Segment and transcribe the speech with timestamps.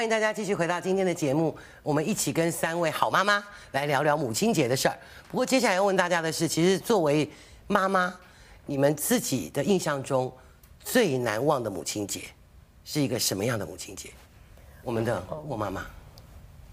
[0.00, 4.96] 欢迎大家继续回到今天的节目，我们一起跟三位好妈妈来聊聊母亲节的事儿。
[5.30, 7.30] 不过接下来要问大家的是，其实作为
[7.66, 8.14] 妈妈，
[8.64, 10.32] 你们自己的印象中
[10.82, 12.22] 最难忘的母亲节
[12.82, 14.08] 是一个什么样的母亲节？
[14.82, 15.84] 我们的我妈妈，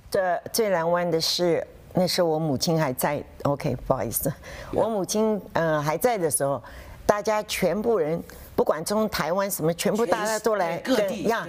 [0.10, 3.22] 这最难忘的是，那时候我母亲还在。
[3.44, 4.34] OK，不好意思，
[4.72, 6.64] 我母亲呃还在的时候，
[7.06, 8.24] 大家全部人，
[8.56, 11.46] 不管从台湾什么，全部大家都来各地样。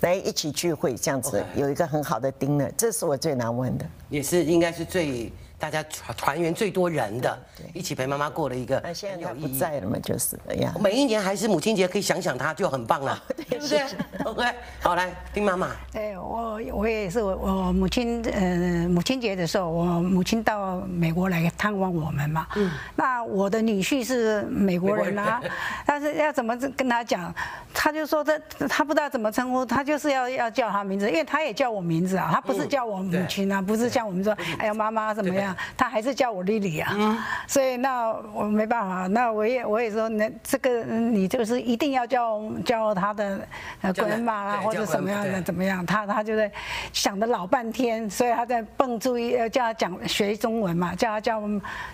[0.00, 5.32] 来一起聚会，这样子有一个很好的 dinner，这是我最难忘的，也是应该是最。
[5.58, 7.38] 大家团团圆最多人的，
[7.72, 10.74] 一起陪妈妈过了一个，那现在他不在了嘛，就是这样。
[10.80, 13.80] 每一年还是母亲节，可以想想她就很棒了， 对不对
[14.24, 14.44] ？OK，
[14.80, 15.70] 好，来丁妈妈。
[15.90, 22.46] 对，我我也是，我我母亲呃母亲节的时候，我母亲到美国来探望我们嘛。
[22.56, 22.70] 嗯。
[22.94, 25.40] 那我的女婿是美国人啊，
[25.86, 27.34] 但是要怎么跟他讲，
[27.72, 28.38] 他就说他
[28.68, 35.45] 他不知道怎么称呼，他就是要要叫他名字，因为他也叫我名字啊，他不是叫我母亲啊，不是像我们说哎呀妈妈怎么样。
[35.76, 43.46] 他还是叫我丽丽啊，嗯、所以那我没办法，那我也我也说，那这个你就是一定要叫叫他的
[43.82, 46.50] 呃滚妈啦，或者什么样的怎么样，他他就在
[46.92, 51.42] 想的老半天，所以他在蹦出一叫他讲学中文嘛，叫他叫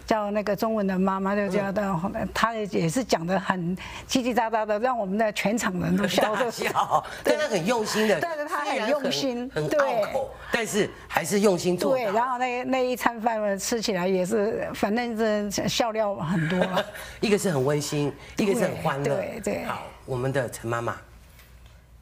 [0.06, 1.82] 叫那个中文的妈妈就叫他，
[2.14, 3.76] 嗯、他也是讲的很
[4.08, 11.92] 叽叽喳喳的，让我们的全场人都笑 着笑，对他很用心的，但是他很用心，很拗口，但是还是用心做。
[11.92, 13.41] 对，然后那那一餐饭。
[13.58, 16.58] 吃起来也是，反正是笑料很多。
[17.20, 19.16] 一个是很温馨，一个是很欢乐。
[19.16, 19.64] 对对。
[19.64, 20.96] 好，我们的陈妈妈。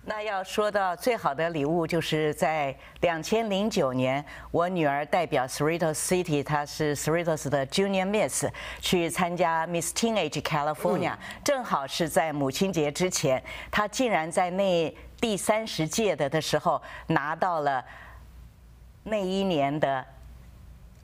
[0.03, 8.49] 那要说到最好的礼物，就是在两千零九年，我女儿代表 Cerritos City，她是 Cerritos 的 Junior Miss，
[8.81, 11.13] 去参加 Miss Teenage California，
[11.45, 17.85] 正好是在母亲节之前，她竟然在那第三十届的的时候拿到了
[19.05, 20.05] 那一年的。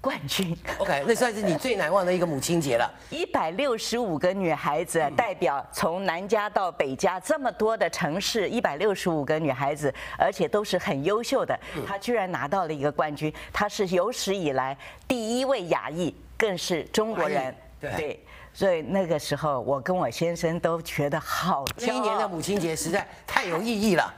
[0.07, 2.89] 冠军，OK，那算是你最难忘的一个母亲节了。
[3.11, 11.59] 一百六十五个女孩子代表从南加到北加这么多的城市，一百六十五个女孩子，而且都是很优秀的。
[11.85, 14.79] 她居然拿到了一个冠军，她是有史以来
[15.09, 17.53] 第一位亚裔，更是中国人。
[17.81, 18.25] 对，
[18.55, 21.65] 所以那个时候我跟我先生都觉得好。
[21.77, 24.15] 这一年的母亲节实在太有意义了。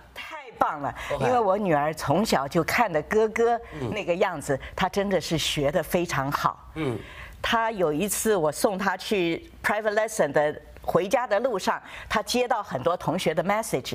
[0.59, 3.59] 棒了，因为我女儿从小就看着哥哥
[3.93, 6.71] 那个样子，她真的是学得非常好。
[6.75, 6.99] 嗯，
[7.41, 13.95] 她有一次我送她去 private lesson 的回家的路上，她接到很多同学的 message，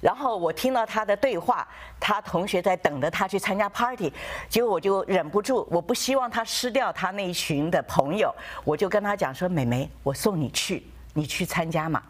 [0.00, 1.66] 然后我听到她的对话，
[2.00, 4.12] 她同学在等着她去参加 party，
[4.48, 12.02] 结果我就忍不住，我不希望她失掉她那一群的朋友，我就跟她讲说：“美眉，我送你去，你去参加嘛。”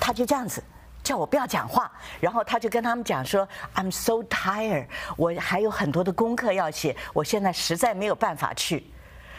[0.00, 0.62] 她就这样子。
[1.08, 4.86] 叫我不要讲话，然后他就跟他们讲说：“I'm so tired，
[5.16, 8.84] 我还有很多的功课要写，我现在实在没有办法去。”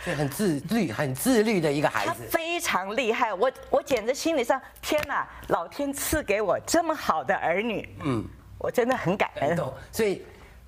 [0.03, 3.31] 所以很自律、很自律的一个孩子，他非常厉害。
[3.35, 5.27] 我我简直心理上，天哪！
[5.49, 8.25] 老天赐给我这么好的儿女，嗯，
[8.57, 9.55] 我真的很感恩。
[9.91, 10.25] 所以，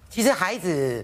[0.07, 1.03] 其实孩子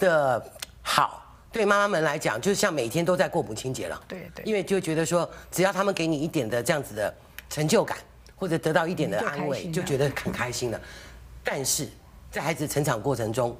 [0.00, 0.44] 的
[0.82, 4.02] 好，对妈妈们来讲，就像每天都在过母亲节了。
[4.08, 7.14] 对对，因为就觉得说，只要他们给你一点的这样子的
[7.48, 7.96] 成就感。
[8.36, 10.80] 或者得到一点的安慰，就觉得很开心了。
[11.42, 11.88] 但是
[12.30, 13.56] 在孩子成长过程中，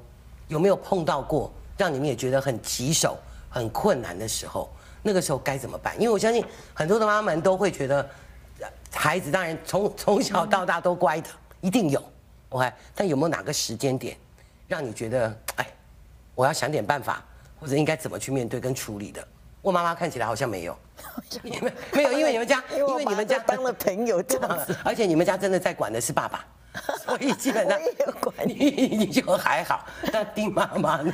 [0.48, 4.70] 有没有碰到过让你们也觉得很棘手、很困难的时候？
[5.02, 5.94] 那个时候该怎么办？
[6.00, 6.44] 因为我相信
[6.74, 8.10] 很多的妈妈们都会觉得，
[8.92, 11.28] 孩子当然从从小到大都乖的，
[11.60, 12.02] 一定有。
[12.48, 14.16] OK，但有没有哪个时间点
[14.66, 15.66] 让你觉得，哎，
[16.34, 17.24] 我要想点办法，
[17.60, 19.26] 或者应该怎么去面对跟处理的？
[19.62, 20.76] 我妈妈看起来好像没有，
[21.42, 26.44] 你们没有，因为你们家，因为你们家当了朋友这样子，而且你们家真的在管的是爸爸，
[27.04, 27.78] 所以基本上
[28.44, 28.54] 你
[28.96, 31.12] 你就还好，但丁妈妈呢？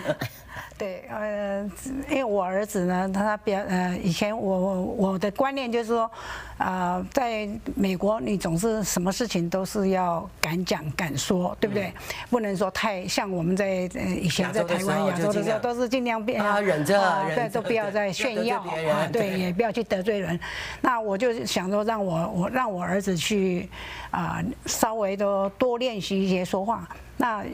[0.83, 1.71] 对，呃，
[2.11, 6.11] 因为我儿子呢，他比较呃，以前我我我的观念就是说，
[6.59, 11.85] 啊、呃，在美国你总是什么事情都是要敢讲敢说，对不对？
[11.85, 11.95] 嗯、
[12.31, 20.39] 不能说太像我们在呃以前在台湾亚洲的时候都是尽量变啊忍着，啊、对，都不要再炫耀啊，对，也不要去得罪人。
[20.81, 23.69] 那我就想说，让我我让我儿子去
[24.11, 26.89] 啊、呃，稍微的多练习一些说话。
[27.23, 27.45] 那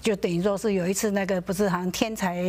[0.00, 2.42] 就等于说是有一次那个不是好像天才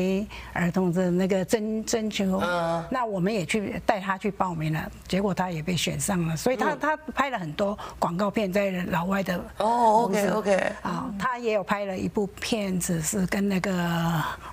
[0.53, 2.41] 儿童的那个征征求，
[2.89, 13.71] 那我们也去带他去报名了，结果他也被选上了，所以他他拍了很多广告片在老外的哦，OK OK 啊，他也有拍了一部片子是跟那个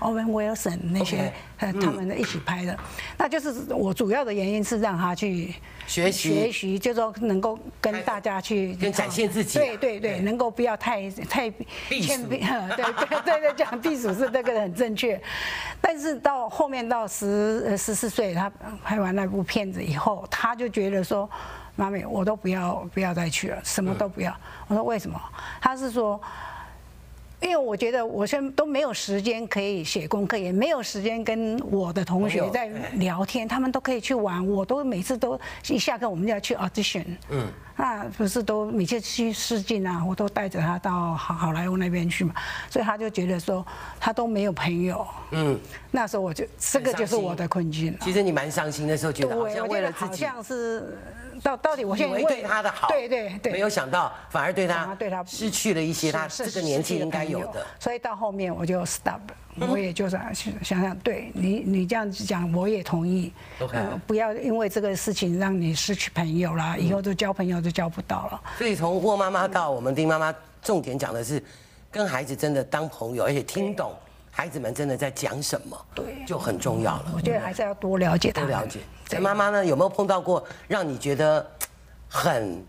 [0.01, 2.79] Owen Wilson 那些呃，他们一起拍的，
[3.17, 5.55] 那就是我主要的原因是让他去
[5.91, 11.51] 学习学习，就说能够跟大家去跟展现自己，对对对，能够不要太太
[11.89, 12.85] 避暑，对对
[13.25, 15.21] 对对，讲避暑是这个很正确，
[15.81, 18.49] 但是到后面到十呃十四岁，他
[18.85, 21.29] 拍完那部片子以后，他就觉得说，
[21.75, 24.33] 妈咪，我都不要不要再去了，什么都不要。
[24.69, 25.21] 我说为什么？
[25.61, 26.21] 他是说。
[27.41, 37.49] 因为我觉得我现在都没有时间可以写功课，也没有时间跟我的同学在聊天，他们都可以去玩，我都每次都一下课我们就要去 audition，嗯，
[37.81, 42.35] 那不是都每次去试镜啊，我都带着他到好好莱坞那边去嘛，
[42.69, 43.67] 所以他就觉得说
[43.99, 45.59] 他都没有朋友，嗯，
[45.91, 47.97] 那时候我就这个就是我的困境。
[48.03, 50.99] 其实你蛮伤心的时候，觉得好像为了自己，好像是。
[51.43, 68.41] 到到底我现在以为对他的好，对对对，没有想到反而对他对他失去了一些他这个年纪应该有的，所以到后面我就 stop 了，我也就是想想，对你你这样子讲我也同意，OK，不要因为这个事情让你失去朋友啦，以后都交朋友都交不到了。
[68.59, 71.43] 所以从沃妈妈到我们丁妈妈，重点讲的是
[71.91, 73.93] 跟孩子真的当朋友，而且听懂
[74.31, 77.13] 孩子们真的在讲什么，对，就很重要了。
[77.15, 78.81] 我觉得还是要多了解他，多了解。
[79.11, 79.67] 那妈妈呢？
[79.67, 81.45] 有没有碰到过让你觉得
[82.09, 82.65] 很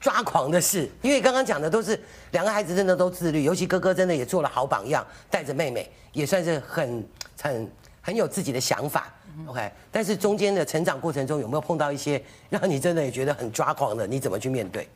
[0.00, 0.88] 抓狂的事？
[1.02, 1.98] 因为刚刚讲的都是
[2.32, 7.08] 两个孩子真的都自律，尤其哥哥真的也做了好榜样，带着妹妹也算是很
[7.40, 9.12] 很很有自己的想法。
[9.46, 14.06] OK，但是中间的成长过程中有没有碰到一些让你真的也觉得很抓狂的？
[14.06, 14.88] 你怎么去面对？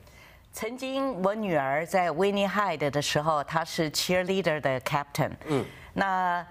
[0.52, 5.30] 曾经我女儿在 Whitney High 的时候，她是 cheerleader 的 captain。
[5.46, 5.64] 嗯，
[5.94, 6.46] 那。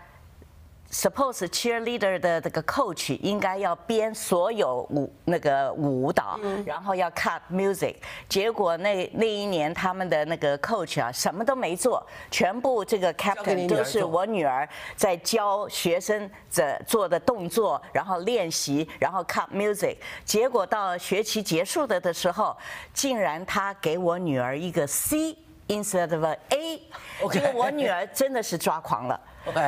[0.92, 7.96] Suppose cheerleader 的这个 coach 应该要编所有舞那个舞蹈，然后要 cut music。
[8.28, 14.68] 结果那那一年他们的那个 coach 啊，什么都没做，全部这个 captain 都是我女儿
[14.98, 19.96] 在教学生在做的动作，然后练习，然后 cut music。
[20.26, 22.58] 结果到学期结束的的时候，
[22.94, 25.38] 竟然他给我女儿一个 C
[25.72, 26.82] instead of A。
[27.32, 29.20] 结果我女儿真的是抓狂了。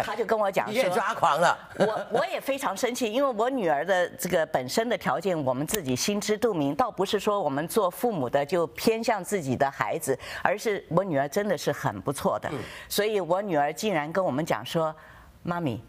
[0.03, 1.57] 他就跟我讲说，你也抓狂了。
[1.79, 6.75] 我我也非常生气，因为我女儿的这个本身的条件，我们自己心知肚明。
[6.75, 12.51] 倒不是说我们做父母的就偏向自己的孩子，而是我女儿真的是很不错的。
[12.87, 14.95] 所以我女儿竟然跟我们讲说
[15.41, 15.83] ：“妈咪，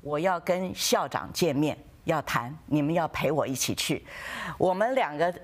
[0.00, 4.06] 我要跟校长见面，要谈，你们要陪我一起去。”
[4.56, 5.34] 我们两个。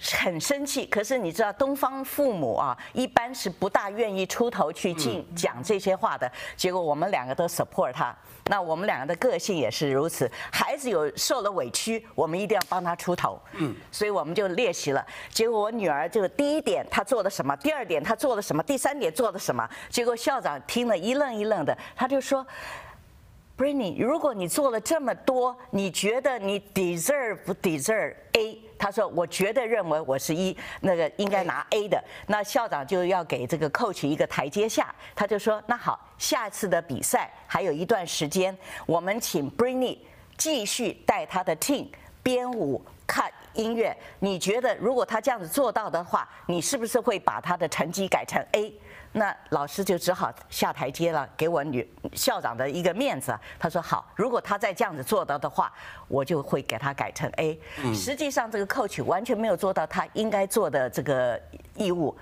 [0.00, 6.30] 很生气，可是你知道东方父母啊，一般是不大愿意出头去进讲这些话的。
[6.56, 8.16] 结果我们两个都 support 他，
[8.46, 10.30] 那我们两个的个性也是如此。
[10.50, 13.40] 孩子有受了委屈，我们一定要帮他出头。
[13.54, 15.04] 嗯，所以我们就练习了。
[15.28, 19.68] 结果我女儿就第一点她做了什么，第二点她做了什么，第三点做了什么。
[19.88, 22.46] 结果校长听了一愣一愣的，他就说
[23.60, 32.02] ：“Britney，如果你做了这么多，你觉得你 deserve 不 deserve A？” 他说：“我觉得认为我是一那个应该拿 A 的。
[32.26, 34.94] 那校长就要给这个 coach 一个台阶下。
[35.14, 39.98] 他就说：那好，下次的比赛还有一段时间，我们请 Britney
[40.38, 41.88] 继续带他的 team
[42.22, 43.94] 编舞、看音乐。
[44.20, 48.72] 你觉得如果他这样子做到的话，你是不是会把他的成绩改成 A？”
[49.12, 53.36] 那老师就只好下台阶了，给我女校长的一个面子。
[53.58, 55.72] 他说好，如果他再这样子做到的话，
[56.06, 57.58] 我就会给他改成 A。
[57.92, 61.40] 实际上，这个 coach 完全没有做到他应该做的这个
[61.74, 62.16] 义务，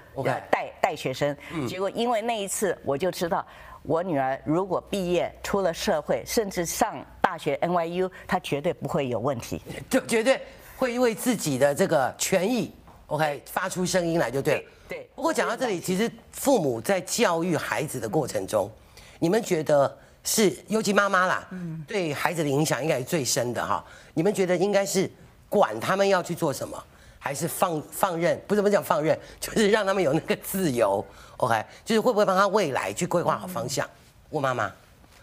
[0.50, 1.36] 带带学生。
[1.68, 3.46] 结果因为那一次，我就知道
[3.82, 10.40] 我女儿如果毕业出了社会，甚至上大学 NYU，她绝对不会有问题，就绝对
[10.76, 12.74] 会因为自己的这个权益
[13.08, 14.62] ，OK，发出声音来就对了。
[14.88, 18.70] 对，不过讲到这里，其实父母在教育孩子的过程中，
[19.18, 23.84] 你们觉得是，尤其妈妈啦，嗯对孩子的影响应该是最深的哈。
[24.14, 25.10] 你们觉得应该是
[25.48, 26.82] 管他们要去做什么，
[27.18, 28.40] 还是放放任？
[28.46, 31.04] 不是不是讲放任， 就是让他们有那个自由。
[31.36, 33.86] OK，就是会不会帮他未来去规划好方向？
[34.30, 34.72] 我妈妈。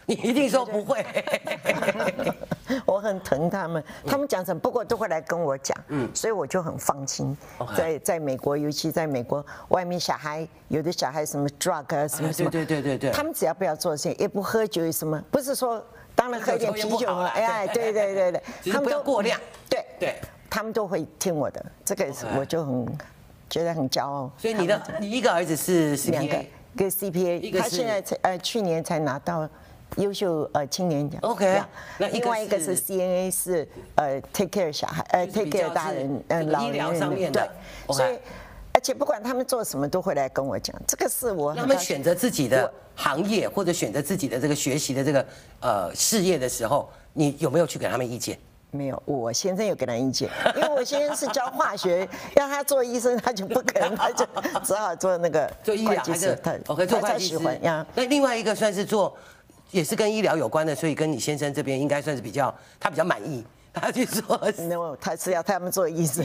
[0.08, 1.04] 你一定说不会，
[2.86, 7.36] 我很疼他们，他们讲什么，不过都会来跟我讲，嗯，所以我就很放心。
[7.76, 15.84] 在在美国，尤其在美国，外面小孩有的小孩什么 drug 啊，什么什么，对对对对对，他们只要不要做这些，也不喝酒什么，不是说
[16.14, 17.92] 当然喝一点啤酒啊，哎，对。
[17.92, 19.84] 对对对， 他们都过量，对。
[19.98, 20.14] 对，
[20.48, 22.06] 他们都会听我的，这个
[22.38, 22.98] 我就很
[23.50, 24.30] 觉得很骄傲。
[24.38, 26.44] 所以你的你一个儿子是两个，
[26.74, 29.48] 一个 CPA，他现在才呃去年才拿到。
[29.96, 31.62] 优秀呃青年奖，OK，
[31.98, 37.48] 那另外一个是 CNA 是呃 take care 小孩，呃 take care 大人，呃老年人，对，
[37.88, 38.18] 所以
[38.72, 40.76] 而且不管他们做什么，都会来跟我讲。
[40.86, 45.26] 这个是我他们选择自己的行业或者选择自己的这个学习的这个
[45.60, 48.38] 呃事业的时候，你有没有去给他们意见？
[48.72, 54.26] 没有，我先生有给他意见，因为我先生是教化学，要他做医生，他就不可能，他就
[54.62, 57.58] 只好做那个做医疗还是他 OK 做会计师。
[57.62, 57.86] 呀。
[57.94, 59.16] 那另外一个算是做，
[59.76, 63.44] 也是跟医疗有关的，所以跟你先生这边应该算是比较，他比较满意。
[63.74, 64.40] 他去说，
[64.70, 66.24] 那他是要他们做医生，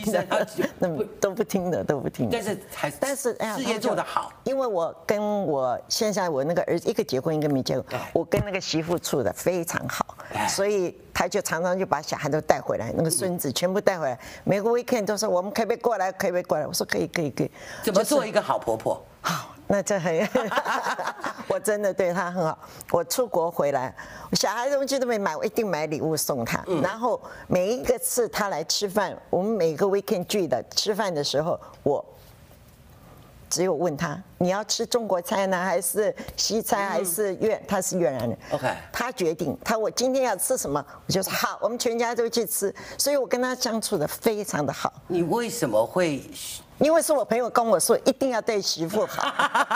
[0.79, 2.29] 那么都不听的，都不听。
[2.31, 4.31] 但是还但是哎呀，事业做得好。
[4.45, 10.15] 因为我跟我现在我那个儿子一个结婚一个没结婚，我跟那个媳妇处的非常好，
[10.47, 16.65] 所以他就常常就把小孩都带回来，那个孙子全部带回来，每个 weekend 都说我们可不可以过来，可不可以过来？
[16.65, 17.51] 我说可以可以可以。
[17.83, 19.05] 怎么做一个好婆婆？
[19.19, 19.53] 好。
[19.71, 20.29] 那这很，
[21.47, 22.59] 我真的对他很好。
[22.91, 23.95] 我出国回来，
[24.33, 26.61] 小孩东西都没买，我一定买礼物送他。
[26.83, 32.03] 然后每一个次他来吃饭，我们每个 weekend 聚的吃饭的时候，我
[33.49, 37.57] 只有问他，你要吃中国菜呢，还是西餐，还是越？
[37.65, 38.37] 他是越南人。
[38.51, 42.75] OK，他决定，他我今天要吃什么，我就说好，我们全家都去吃。
[42.97, 44.91] 所以我跟他相处的非常的好。
[45.07, 46.21] 你为什么会？
[46.81, 49.31] 因为是我朋友跟我说，一定要对媳妇好，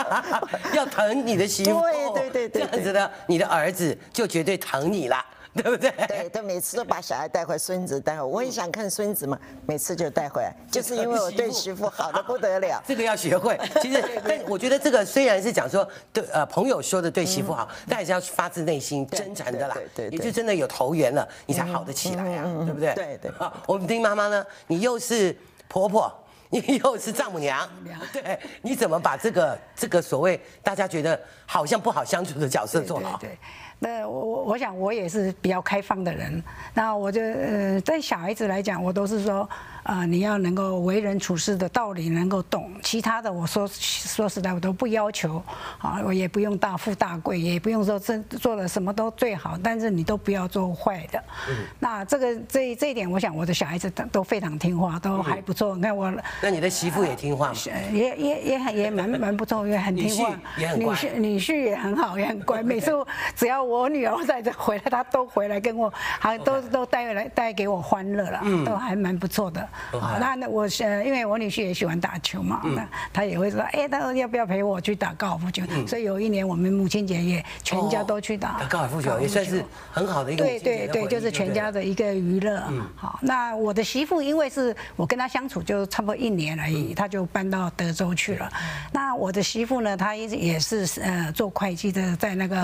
[0.74, 1.80] 要疼你的媳妇。
[1.82, 5.92] 对对对对，这样子的，你的儿子就绝对疼你啦，对不对？
[6.08, 12.82] 对，他每次都把小孩带回来，孙子带回来，我也想看孙子嘛，每次就带回来， 就是因为我对媳妇好的不得了。
[12.88, 13.56] 这个要学会。
[13.80, 19.76] 其实，但我觉得这个虽然是讲说对呃朋友说的对媳妇好，但还是要发自内心真诚的啦。
[19.96, 22.96] 对对，也就真的有投缘了，你才好得起来啊，对不对？
[22.96, 23.32] 对对。
[23.38, 26.12] 好，我们丁妈妈呢，你又是婆婆。
[26.50, 27.68] 你又是丈母娘，
[28.14, 33.18] 对，你怎么把这个这个所谓大家觉得好像不好相处的角色做好？
[33.18, 33.38] 对，
[33.80, 36.42] 那我我我想我也是比较开放的人，
[36.74, 39.48] 那我就呃，对小孩子来讲，我都是说。
[39.86, 45.42] 啊，你要能够为人处事的道理能够懂，其他的我说说实在我都不要求，
[45.78, 51.24] 啊，我也不用大富大贵，也不用说真做的什么都最好，但是你都不要做坏的。
[51.50, 51.56] 嗯。
[51.78, 55.76] 那这个这这一点，我想我的小孩子都都非常听话，都还不错。
[55.76, 56.12] 你看我。
[56.42, 57.56] 那你的媳妇也听话吗？
[57.94, 60.36] 也也也很也蛮蛮不错，也很听话。
[60.58, 60.94] 也很乖。
[60.94, 62.62] 女婿女婿也很好，也很乖。
[62.66, 62.92] 每次
[63.36, 69.70] 只要我女儿在这回来，她都回来跟我，还都都带回来带给我欢乐了，都还蛮不错的。
[69.92, 75.64] 好，那那我呃，因为我女婿也喜欢打球嘛，那他也会说，哎，他说要不要陪我去打高尔夫球？
[75.88, 82.62] 所以有一年我们母亲节也全家都去打高尔夫球，也算是很好的一个对对对，就是全家的一个娱乐。
[82.96, 88.52] 好，那我的媳妇因为是我跟她相处就差不多一年而已，她就搬到德州去了。
[88.92, 92.56] 那我的媳妇呢，她一直也是呃做会计的，在那个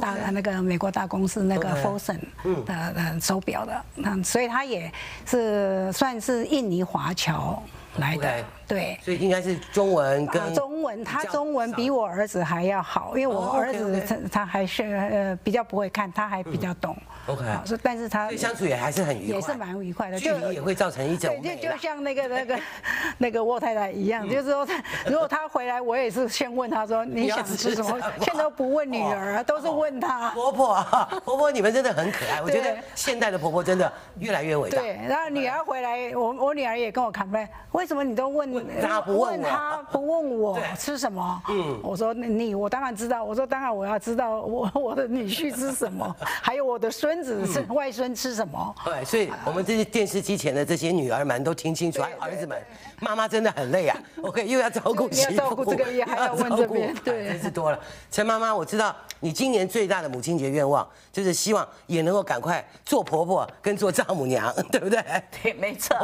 [0.00, 2.18] 大那个美国大公司那个 Fosun
[2.66, 4.90] 的呃手表的，那所以她也
[5.26, 6.82] 是算是印尼。
[6.84, 7.62] 华侨
[7.96, 16.96] 来的对，所以应该是中文跟、啊、中文，他中文比我儿子还要好，因为我儿子他他还是呃比较不会看，他还比较懂。
[16.98, 20.18] 嗯 OK，所以但是他相处也还是很愉快，也是蛮愉快的。
[20.18, 22.58] 距离也会造成一种对，就就像那个那个
[23.16, 24.66] 那个沃太太一样，就是说，
[25.06, 30.30] 如果他回来，我也是先问他说 你想吃什么，现在都不问女儿，都是问他。
[30.30, 30.84] 婆婆，
[31.24, 32.42] 婆婆， 你们真的很可爱。
[32.42, 34.80] 我觉得现代的婆婆真的越来越伟大。
[34.80, 41.42] 对，然后女儿回来，我我女儿也跟我 complain，为什么你都问他不问他不问我吃什么？
[41.48, 47.22] 嗯，我说你我当然知道，我说当然我要知道我我的女婿吃什么，还有我的孙。
[47.22, 48.74] 子是外孙吃什么？
[48.84, 52.60] 对，所以我们这些电视机前的这些女儿们都听清楚，儿子们，
[52.98, 53.96] 妈妈真的很累啊。
[54.22, 57.78] OK， 又要照顾媳妇，照顾这个也 还要问这边，对，真是多了。
[58.10, 65.00] 陈妈妈，我知道你今年最大的母亲节愿望就是希望也能够赶快做婆婆跟做丈母娘， 对不对？
[65.42, 65.96] 对，没错。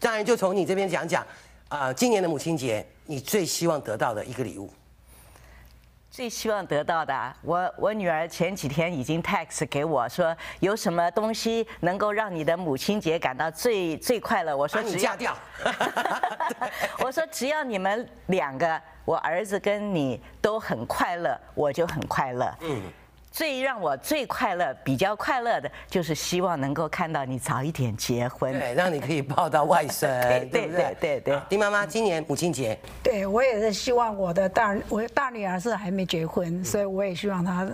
[0.00, 1.24] 当然就从你这边讲讲，
[1.68, 4.72] 啊，今年的母亲节你最希望得到的一个礼物。
[6.10, 14.56] 最希望得到的，我我女儿前几天已经 text 给我说，有什么东西能够让你的母亲节感到最最快乐？
[14.56, 15.36] 我说你嫁掉，
[16.98, 22.52] 我说只要你们两个，我儿子跟你都很快乐，我就很快乐。
[22.62, 22.82] 嗯。
[23.30, 30.08] 最让我最快乐、比较快乐的，就是希望能够看到你早一点结婚，对，让你可以抱到外甥，
[30.50, 30.96] 对不对？
[31.00, 31.40] 对对。
[31.48, 37.64] 丁妈妈，今年母亲节，对我也是希望我的大我大女儿是还没结婚，所以我也希望她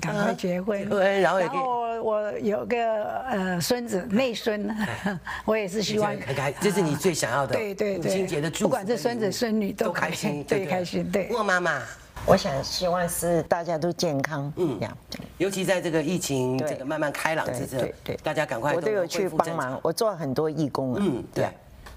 [0.00, 0.86] 赶快结婚。
[0.90, 4.68] 对，然后然后我有个呃孙子内孙，
[5.46, 6.12] 我也是希望，
[6.60, 11.08] 这是你最想要的，对对对，母亲节的祝福，不管是孙子孙女都开心，最开心。
[11.10, 11.80] 对，我妈妈。
[12.26, 14.96] 我想希望是大家都健康，嗯，这样，
[15.36, 21.46] 尤其在这个疫情这个慢慢开朗之际，对，大家赶快我都有去帮忙，我做很多义工，嗯，对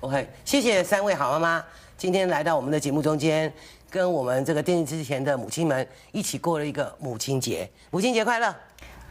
[0.01, 1.63] ，OK，谢谢三位好妈妈
[1.97, 3.51] 今天来到我们的节目中间，
[3.89, 8.53] 跟我们这个电视机前的母亲们一起过了一个母亲节，母亲节快乐！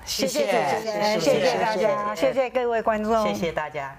[0.04, 3.96] 谢谢主持人，谢谢大家，谢谢各位观众，谢谢大家。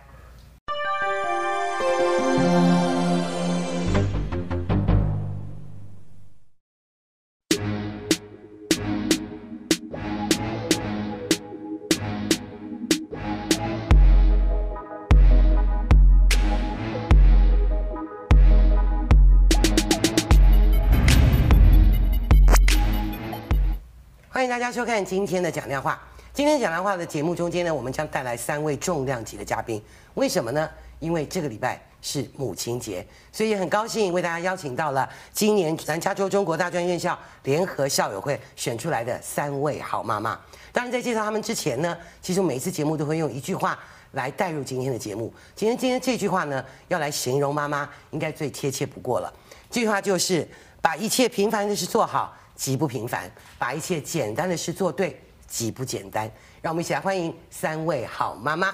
[24.48, 26.02] 迎大家收看今天的讲亮话。
[26.34, 29.84] 今天讲亮话的节目中间呢，我们将带来三位重量级的嘉宾。
[30.14, 30.70] 为什么呢？
[31.00, 40.40] 因为这个礼拜是母亲节，所以也很高兴为大家邀请到了今年南加州中国大专院校联合校友会选出来的三位好妈妈。
[40.72, 43.78] 当然，在介绍他们之前呢，其实每一次节目都会用一句话
[44.14, 45.34] 来带入今天的节目。
[45.58, 49.34] 今天今天这句话呢，要来形容妈妈，应该最贴切不过了。
[49.70, 50.48] 这句话就是：
[50.82, 52.34] 把一切平凡的事做好。
[52.58, 56.30] 极不平凡，把一切简单的事做对，极不简单。
[56.60, 58.74] 让我们一起来欢迎三位好妈妈。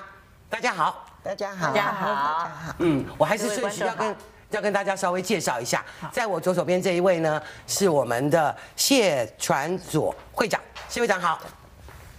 [0.49, 2.05] 大家好，大家好，大家好。
[2.07, 4.15] 大家好嗯，我还是顺序要跟
[4.51, 5.83] 要跟大家稍微介绍一下。
[6.13, 10.59] 在我左手边这一位呢，是我们的谢传佐会长。
[10.87, 11.41] 谢会长好，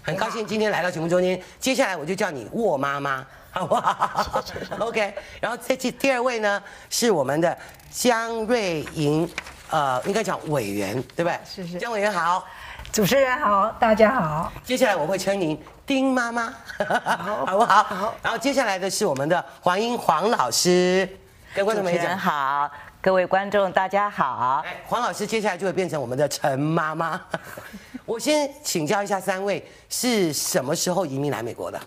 [0.02, 1.42] 很高兴今天来到节目中间。
[1.58, 4.44] 接下来我就叫你沃妈妈，好不好？
[4.80, 5.14] OK。
[5.40, 7.56] 然后这第二位呢，是我们的
[7.90, 9.26] 江瑞莹。
[9.74, 11.36] 呃，应该讲委员，对不对？
[11.44, 11.78] 是是。
[11.80, 12.46] 江委员好，
[12.92, 14.52] 主持人好，大家好。
[14.62, 16.54] 接下来我会称您丁妈妈，
[16.86, 17.82] 好， 好不好？
[17.82, 18.14] 好。
[18.22, 21.08] 然后接下来的是我们的黄英黄老师，
[21.52, 22.70] 跟观众好，
[23.02, 24.62] 各位观众大家好。
[24.64, 27.20] 哎，黄老师接下来就会变成我们的陈妈妈。
[28.06, 31.80] 我先请教一下三位，是什么时候移民来美国的？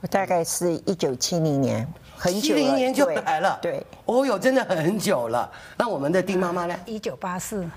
[0.00, 1.88] 我大概是一九七零年。
[2.22, 5.50] 七零年就来了，对，哦哟，真的很久了。
[5.76, 6.74] 那我们的丁妈妈呢？
[6.86, 7.68] 一九八四，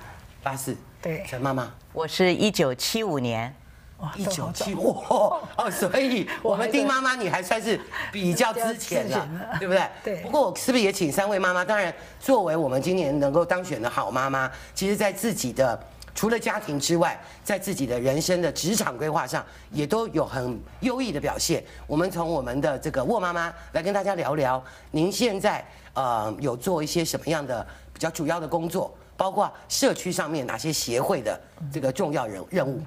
[0.42, 1.24] 八四，对。
[1.28, 3.54] 陈妈妈，我是一九七五年，
[4.00, 5.42] 哇，一九七五，哦，
[5.72, 7.80] 所以我们丁妈妈你还算是
[8.12, 9.28] 比较之前了，
[9.60, 9.88] 对不对？
[10.04, 10.16] 对。
[10.22, 11.66] 不过我是不是也请三位妈妈？
[11.66, 15.80] 当然，作为我们今年能够当选的好妈妈，其实在自己的。
[16.18, 21.64] 除了家庭之外，在自己的人生的职场规划上，也都有很优异的表现。
[21.86, 31.40] 我们从我们的这个沃妈妈来跟大家聊聊，您现在呃有做一些什么样的比较主要的工作，包括社区上面哪些协会的
[31.72, 32.82] 这个重要任任务？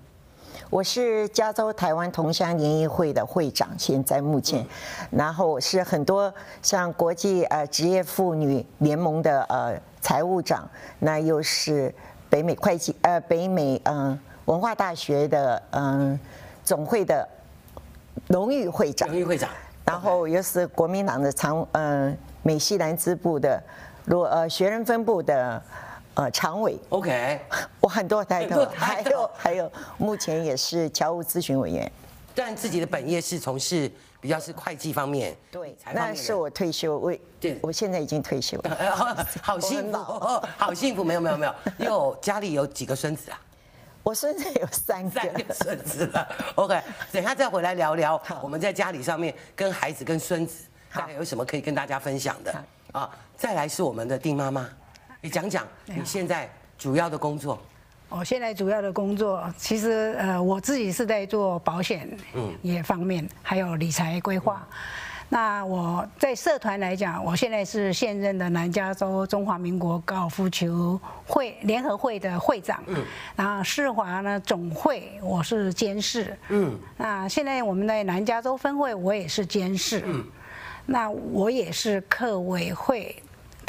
[0.68, 4.66] 我是加州台湾同乡联谊会的会长，现在目前，
[5.08, 11.94] 然后我是很多像国际呃职业妇女联盟的呃财务长，那又是。
[12.30, 16.20] 北美会计呃，北美嗯、呃、文化大学的嗯、呃、
[16.64, 17.28] 总会的
[18.28, 19.50] 荣誉会长，荣誉会长，
[19.84, 23.62] 然后又是国民党的常嗯、呃、美西南支部的
[24.06, 25.62] 罗呃学人分部的
[26.14, 26.78] 呃常委。
[26.90, 27.40] OK，
[27.80, 31.90] 我很多抬头， 还有还有目前也是侨务咨询委员。
[32.34, 33.90] 但自己的本业是从事。
[34.20, 39.98] 比较是会计方面，对，那是我退休，我对，我现在已经退休了， 好幸福，
[40.58, 43.40] 好幸福，没有没有没有，有家里有几个孙子啊？
[44.02, 46.28] 我孙子有三个，三个孙子了。
[46.56, 46.80] OK，
[47.12, 52.64] 等下再回来聊聊我们在家里上面跟孩子跟孙子大概有什么可以跟大家分享的。
[52.92, 53.10] 啊？
[53.36, 54.68] 再来是我们的丁妈妈，
[55.20, 57.58] 你讲讲你现在主要的工作。
[58.10, 64.66] 我现在主要的工作，其实呃，我自己是在做保险嗯，也方面，还有理财规划。
[65.28, 72.82] 那我在社团来讲，我现在是现任的南加州中华民国高尔夫球会联合会的会长。
[72.88, 73.00] 嗯。
[73.36, 76.36] 然后世华呢总会，我是监事。
[76.48, 76.76] 嗯。
[76.96, 80.02] 那现在我们在南加州分会，我也是监事。
[80.04, 80.26] 嗯。
[80.84, 83.14] 那我也是客委会。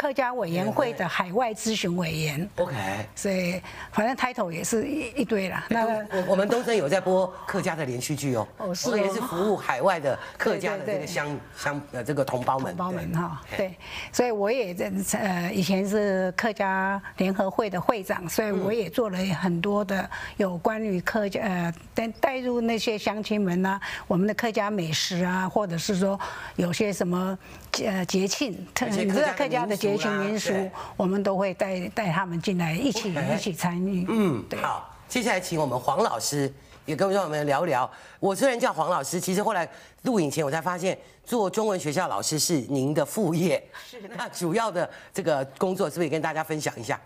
[0.02, 2.76] 客家委员会的海外咨询委员，OK，
[3.16, 3.62] 所以
[3.92, 5.64] 反正 title 也是一一堆啦。
[5.70, 12.76] 那个我我们东森有在播客家的连续剧哦，哦是也是服务海外的客家的这个乡乡呃这个同胞们。
[12.76, 13.76] 同胞们哈，对，
[14.12, 26.20] 所以我也在呃以前是客家联合会的会长，所以我也做了很多的有关于客家呃带带入那些乡亲们呐，我们的客家美食啊，或者是说
[26.56, 27.38] 有些什么
[27.86, 29.91] 呃节庆，特你知道客家的节。
[29.98, 34.06] 节庆民俗，我们都会带带他们进来一起一起参与。
[34.10, 34.60] 嗯，对。
[34.62, 36.52] 好，接下来请我们黄老师
[36.86, 37.90] 也跟我们聊聊。
[38.20, 39.68] 我虽然叫黄老师，其实后来
[40.04, 43.64] 录影前我才发现，做中文学校老师是您的副业。
[43.86, 44.10] 是的。
[44.16, 47.00] 那主要的这个工作，是不是也跟大家分享一下？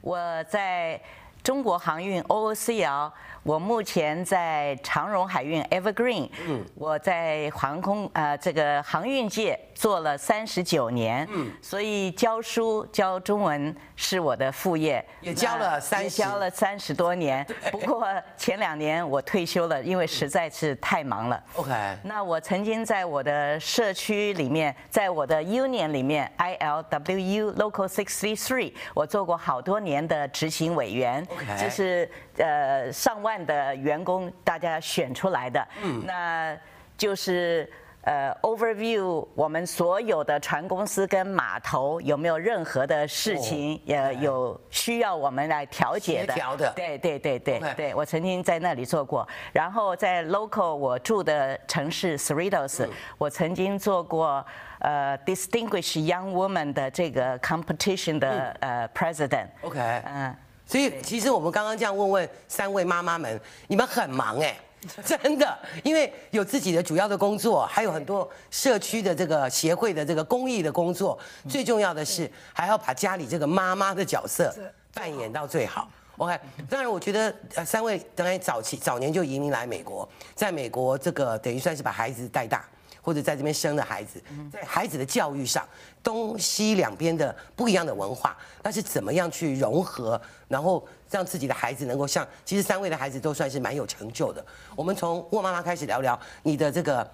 [0.00, 1.00] 我在
[1.44, 3.10] 中国航运 OOCL，
[3.42, 17.44] 我目前在长荣海运 Evergreen，嗯，我在航空呃这个航运界做了三十九年，嗯，所以教书教中文是我的副业，也教了三教了三十多年。
[17.72, 21.42] 不过前两年我退休了，因为实在是太忙了。
[21.56, 21.72] OK，
[22.04, 31.26] 那我曾经在我的社区里面，在我的 Union 里面，ILWU Local Sixty Three，我做过好多年的执行委员，
[31.60, 36.56] 就.是呃上万的员工大家选出来的，嗯，那
[36.96, 37.70] 就是
[38.02, 54.44] 呃 overview 我们所有的船公司跟码头有没有任何的事情也有需要我们来调解的，协调的，对对对对对，我曾经在那里做过，然后在 local 我住的城市 Cerritos，我曾经做过
[54.80, 60.36] 呃 Distinguished Young Woman 的这个 competition 的呃 president，OK，嗯。
[60.66, 64.56] 所以其实我们刚刚这样问问三位妈妈们，你们很忙哎，
[65.04, 74.54] 真的，因为有自己的主要的工作，还有很多社区的这个协会的这个公益的工作，最重要的是还要把家里这个妈妈的角色
[74.94, 75.88] 扮演到最好。
[76.18, 82.64] OK，当然我觉得呃三位等于早期早年就移民来美国，在美国这个等于算是把孩子带大。
[83.02, 85.66] 或者在这边生的孩子，在孩子的教育上，
[86.02, 94.42] 东西两边的不一样的文化，那是怎么样去融合，然后让自己的孩子能够像，其实三位的孩子都算是蛮有成就的。
[94.76, 97.06] 我们从沃妈妈开始聊聊你的这个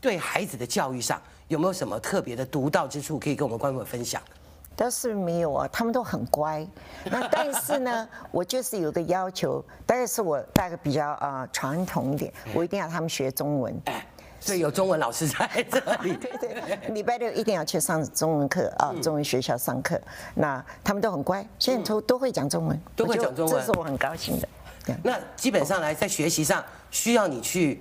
[0.00, 4.22] 对孩子的教育上有没有什么特别的独到之处，可以跟我们观众们分享？
[4.76, 6.66] 倒是没有啊，他们都很乖。
[7.04, 13.80] 那但是呢，我就是有个要求，大概是我大概比较啊传统一点，我一定要他们学中文。
[14.44, 19.98] 所以有中文老师在这里， 对对，礼拜六一定要去上中文课啊，中文学校上课。
[20.34, 24.48] 那他们都很乖，现在都都会讲中文，都会讲中文，这是我很高兴的。
[25.02, 27.80] 那基本上来在学习上，需要你去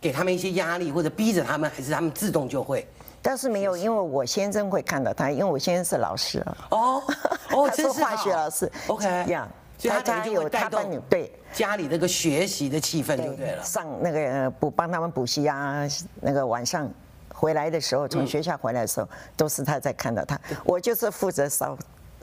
[0.00, 2.88] 给他们一些压力，或者逼着他们，还是他们自动就会？
[3.20, 6.56] 倒是没有，因为我先生会看到他，因为我先生是老师啊。
[6.70, 7.02] 哦
[7.50, 8.72] 哦， 他是化学老师。
[8.86, 9.46] OK，这样，
[9.80, 11.32] 所以他家有他帮你对。
[11.52, 15.84] 家里那个学习的气氛就对了，上那个补帮他们补习啊，
[16.20, 16.88] 那个晚上
[17.34, 21.76] 回来的时候，从学校回来的时候，都是他在看到他，我就是负责扫。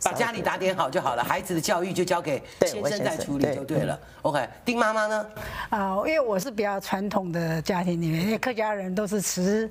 [0.03, 3.99] 把家里打点好就好了，孩子的教育就交给先生在处理就对了。
[4.21, 5.25] OK，丁妈妈呢？
[5.69, 9.69] 啊，因为我是比较传统的家庭里面，因为客家人都是持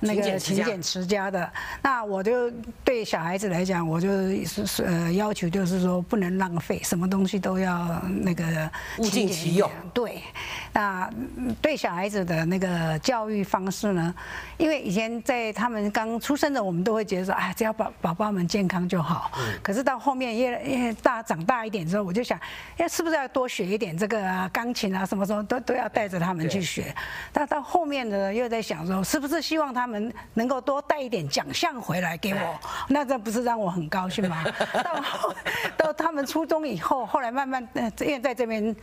[0.00, 1.50] 那个勤俭持家的。
[1.82, 2.50] 那我就
[2.82, 4.08] 对小孩子来讲，我就
[4.44, 9.70] 是呃要求就是说不能浪费，什么东西都要那个物尽其用。
[9.92, 10.22] 对，
[10.72, 11.10] 那
[11.60, 14.14] 对小孩子的那个教育方式呢？
[14.56, 19.30] 因为以前在他们刚出生的，我们都会觉得说，哎，只要宝宝宝们健康就好。
[19.68, 22.40] 可是到后面越越大长大一点之后，我就想，
[22.78, 26.94] 哎，是不是要多学一点这个啊，钢琴啊，什么什么都都要带着他们去学。
[27.34, 32.58] 但到后面呢，又在想说，是不是希望他们能够多带一点奖项回来给我？
[32.88, 34.42] 那这不是让我很高兴吗？
[34.82, 35.04] 到
[35.76, 37.68] 到他们初中以后，后来慢慢，
[38.00, 38.74] 因为在这边，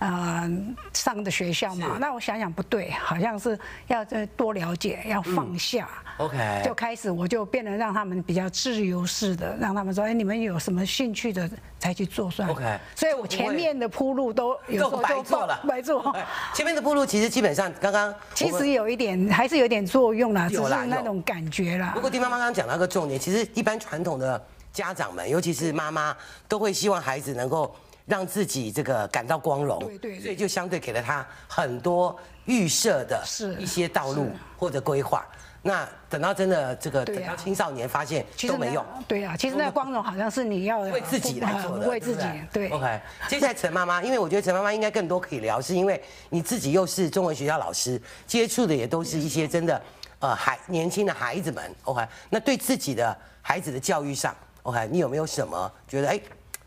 [0.00, 0.50] 呃，
[0.92, 5.88] 上的学校嘛，那我想想不对，好像是要再多了解，要放下。
[6.18, 10.42] OK，就开始我就变得让他们比较自由式的，让他们说，哎，你们。
[10.42, 11.48] 有什么兴趣的
[11.78, 16.12] 才去做算 OK，所以我前面的铺路都有都白做了，白做。
[16.52, 21.92] 前面的铺路其实基本上刚刚其实有一点还是有点作用啦， 只是那种感觉啦。
[21.94, 26.16] 不过丁妈妈刚刚讲到一个重点，其实一般传统的家长们，尤其是妈妈，
[26.48, 27.72] 都会希望孩子能够
[28.06, 33.22] 让自己这个感到光荣，对对，所以就相对给了他很多预设的
[33.60, 35.24] 一些道路或者规划。
[35.64, 42.68] 那等到真的这个等到青少年发现都没用，对啊，其实那个光荣好像是你要为自己来做的，为自己对。
[42.70, 49.80] OK，接下来陈妈妈，因为我觉得陈妈妈应该更多可以聊，是因为你自己又是中文学校老师，接触的也都是一些真的
[50.18, 51.72] 呃孩年轻的孩子们。
[51.84, 56.20] OK，那对自己的孩子的教育上，OK，你有没有什么觉得哎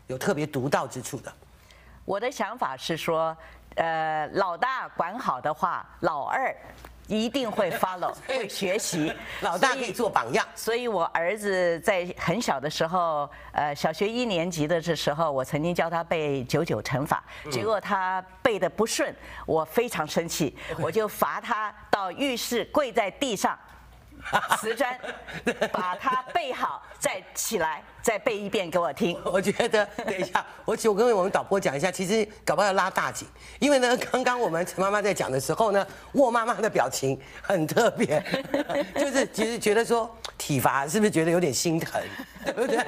[0.06, 1.30] 有特别独到之处的？
[2.06, 3.36] 我的想法是说，
[3.74, 6.56] 呃，老大管好的话，老二。
[7.06, 9.12] 一定会 follow， 会学习。
[9.40, 10.46] 老大可以做榜样。
[10.54, 19.14] 所以，我儿子在很小的时候，呃，小学一年级的这时候，我曾经教他背九九乘法，结果他背的不顺，
[19.46, 23.58] 我非常生气，我就罚他到浴室跪在地上。
[24.58, 24.98] 瓷砖，
[25.72, 29.20] 把它背好，再起来，再背一遍给我听。
[29.24, 33.26] 我觉得，等一下，我我跟我们导播讲一下，其实搞不好要拉大景，
[33.58, 38.22] 因为呢， 刚刚我们陈妈妈在讲的时候呢，沃妈妈的表情很特别，
[38.96, 42.02] 就是其实觉得说体罚是不是觉得有点心疼？
[42.44, 42.78] 对不对？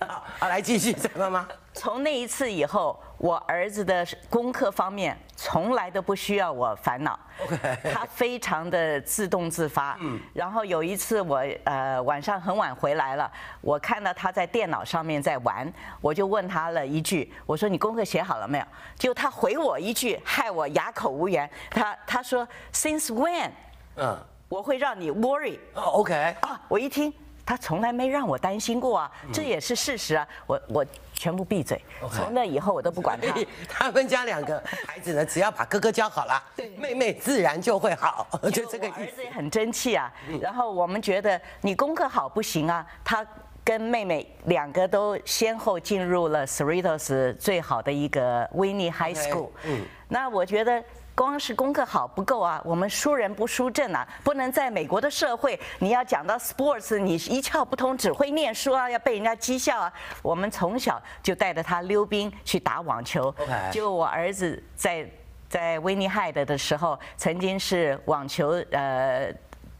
[0.00, 1.46] 好，好，来继续，陈妈妈。
[1.74, 7.18] 从那一次以后，我儿子的功课方面从来都不需要我烦恼。
[7.92, 9.96] 他非常的自动自发。
[10.00, 10.18] 嗯。
[10.32, 18.64] 然后有一次我呃晚上很晚回来了，我看到他在电脑上面在玩，我就问他了一句，我说你功课写好了没有？
[18.96, 21.48] 就他回我一句，害我哑口无言。
[21.70, 23.50] 他他说 Since when？
[23.96, 24.16] 嗯。
[24.48, 25.58] 我会让你 worry。
[25.74, 26.14] 哦，OK。
[26.40, 27.12] 啊，我一听。
[27.44, 30.26] 他从来没让我担心过啊，这也是事实啊。
[30.46, 30.86] 我我
[31.18, 33.34] 全部闭嘴，从那以后我都不管他。
[33.68, 36.40] 他们家两个孩子呢，只要把哥哥教好了，
[36.76, 39.00] 妹妹自然就会好， 就这个意思。
[39.00, 40.10] 儿子也很争气啊。
[40.40, 43.26] 然后我们觉得你功课好不行啊，他
[43.64, 49.50] 跟妹妹两个都先后进入了 Cerritos 最好的一个 Whitney High School。
[49.64, 50.82] 嗯，那我觉得。
[51.18, 59.92] 光是功课好不够啊，我们输人不输阵啊，不能在美国的社会，你要讲到 sports，你一窍不通，只会念书啊，要被人家讥笑啊。
[60.22, 63.34] 我们从小就带着他溜冰去打网球。
[63.72, 65.04] 就我儿子在
[65.48, 69.34] 在威尼海德的时候，曾经是网球呃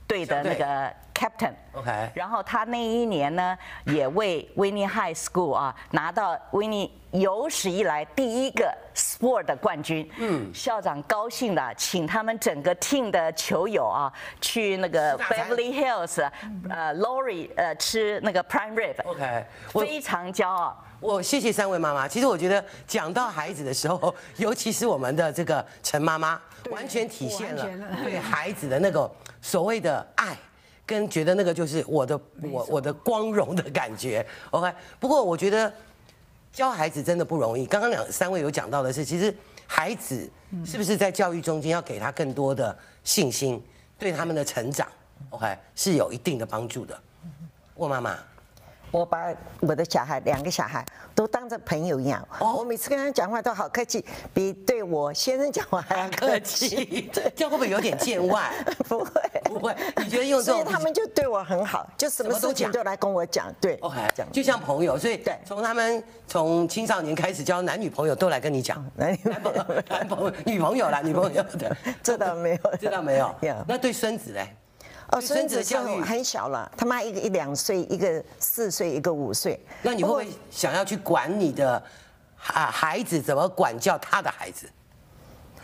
[0.09, 0.93] 队的那个。
[1.19, 10.09] Captain，OK，然后他那一年呢，也为 Whitney High School 啊拿到 Whitney 有史以来第一个 sport 的冠军。
[10.19, 16.31] 嗯，校长高兴的，请他们整个 team 的球友啊去那个 Beverly Hills，
[16.71, 20.85] 呃，Lori 呃吃那个 Prime Rib，OK，非常骄傲。
[21.01, 22.07] 我谢谢三位妈妈。
[22.07, 27.67] 其实我觉得讲到孩子的时候，尤其是我们的这个陈妈妈，完全体现了
[28.05, 29.11] 对孩子的那个
[29.43, 30.37] 所谓的爱。
[30.89, 32.19] 跟觉得那个就是我的
[32.51, 34.73] 我我的光荣的感觉，OK。
[34.99, 35.71] 不过我觉得
[36.51, 37.67] 教孩子真的不容易。
[37.67, 39.33] 刚刚两三位有讲到的是，其实
[39.67, 40.29] 孩子
[40.65, 42.75] 是不是在教育中间要给他更多的
[43.05, 43.63] 信心，
[43.99, 44.89] 对他们的成长
[45.29, 46.99] ，OK 是有一定的帮助的。
[47.75, 48.19] 沃妈妈。
[48.91, 57.11] 我把我的小孩两个小孩都当着朋友一样，我每次跟他讲话都好客气，比对我先生讲话还要客气。
[57.13, 58.51] 这样会不会有点见外？
[58.89, 59.11] 不会，
[59.45, 59.75] 不会。
[59.97, 63.53] 你觉得用这种，所以他们就对我很好，就什么事情都来跟我讲。
[63.61, 64.99] 对，OK，讲就像朋友。
[64.99, 73.35] 所以从他们从青少年开始交男女朋友都来跟你讲男女朋友、男朋友、女朋友啦，女朋友的， 这倒没有，这倒没有。
[73.67, 74.49] 那对孙子嘞？
[75.09, 79.59] 哦，孙子的教育很小了，他妈一个一两岁，一个四岁，一个五岁。
[79.83, 81.83] 那你会不会想要去管你的
[82.53, 84.69] 啊孩子怎么管教他的孩子？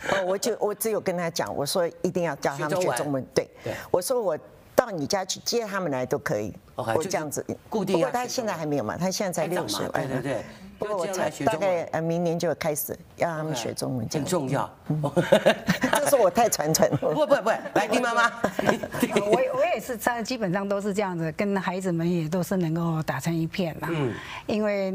[0.09, 3.25] 哦，我就我只有跟他讲，我说一定要教他们学中文。
[3.33, 3.47] 对，
[3.91, 4.37] 我说我
[4.75, 6.53] 到你家去接他们来都可以。
[6.75, 7.95] 我这样子固定。
[7.95, 9.87] 不过他现在还没有嘛，他现在才六岁。
[9.93, 10.45] 对对对。
[10.77, 14.69] 不过我大概呃明年就开始要他们学中文，很重要。
[15.99, 16.97] 这是我太传承了。
[17.13, 18.31] 不不不，来听妈妈。
[19.15, 23.87] 我我也是，在基本上都是这样子，跟孩子们也都是能够打成一片啦。
[23.91, 24.13] 嗯。
[24.47, 24.91] 因为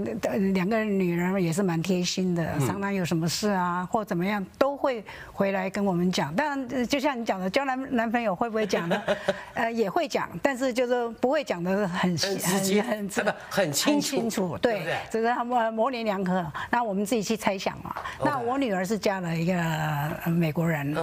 [0.53, 6.35] 两个女人也是蛮贴心的，常常有什么事啊或怎么样，都会回来跟我们讲。
[6.35, 9.03] 当然，就像你讲的，交男男朋友会不会讲呢？
[9.55, 12.39] 呃，也会讲，但是就是不会讲的很很
[12.83, 14.59] 很不很清楚。
[14.59, 15.70] 对，只是他们。
[15.71, 17.95] 模棱两可，那我们自己去猜想嘛。
[18.25, 20.97] 那我女儿是嫁了一个美国人，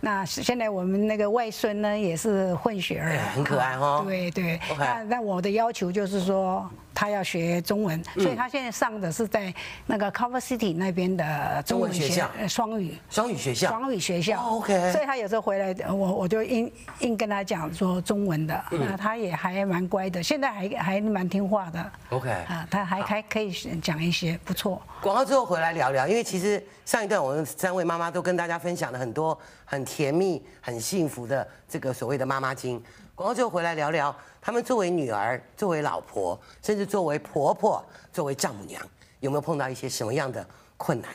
[0.00, 4.02] 那现在我们那个外孙呢也是混血儿，很可爱哦。
[4.06, 6.68] 对对，那那我的要求就是说。
[6.94, 9.52] 他要学中文，所以他现在上的是在
[9.86, 14.40] 那个 Culver City 那边的中文学校，双语双语学校，双语学校。
[14.42, 21.92] OK，所以他有时候回来，我我就硬硬跟他讲说中文的，那他也还蛮乖的，现在还还蛮听话的。
[22.10, 23.50] OK，啊，他还还可以
[23.80, 24.82] 讲一些，不错。
[25.00, 32.82] 广告之后回来聊聊，因为其实上一段我们三位妈妈都跟大家分享了很多很甜蜜、很幸福的这个所谓的妈妈经。
[33.14, 34.14] 广告之后回来聊聊。
[34.40, 38.82] 他们作为女儿，作为老婆，甚至作为婆婆，作为丈母娘，
[39.20, 40.44] 有没有碰到一些什么样的
[40.76, 41.10] 困难？